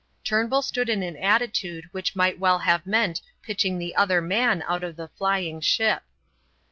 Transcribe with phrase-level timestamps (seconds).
[0.23, 4.83] Turnbull stood in an attitude which might well have meant pitching the other man out
[4.83, 6.01] of the flying ship.